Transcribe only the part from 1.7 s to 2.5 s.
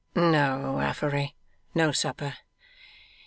no supper.